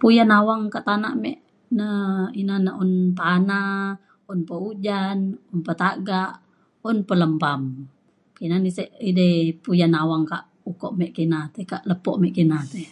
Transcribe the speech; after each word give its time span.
puyan 0.00 0.30
awang 0.38 0.62
ka 0.74 0.80
tanak 0.88 1.14
me 1.22 1.32
na 1.78 1.86
ina 2.40 2.56
na 2.64 2.72
un 2.82 2.92
pana 3.18 3.60
un 4.30 4.40
pa 4.48 4.56
ujan 4.70 5.18
un 5.52 5.60
pa 5.66 5.72
tagak 5.82 6.32
un 6.88 6.98
pa 7.08 7.14
lembam 7.22 7.62
ina 8.44 8.56
na 8.62 8.70
sek 8.76 8.88
edei 9.08 9.36
puyan 9.64 9.94
awang 10.02 10.24
ka 10.30 10.38
ukok 10.70 10.92
me 10.98 11.04
kina 11.16 11.38
tei 11.54 11.66
ka 11.70 11.76
lepo 11.88 12.10
me 12.22 12.28
kina 12.36 12.56
tei 12.72 12.88